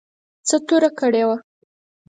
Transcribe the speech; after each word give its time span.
څه 0.47 0.55
توره 0.67 0.89
کړې 0.99 1.23
وه. 1.27 1.37